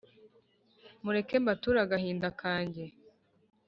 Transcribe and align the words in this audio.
Mureke 1.03 1.35
mbature 1.43 1.79
agahinda 1.85 2.27
kange 2.39 2.85